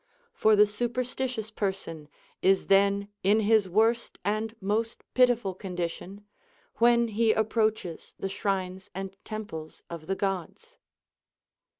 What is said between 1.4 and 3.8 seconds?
person is then in his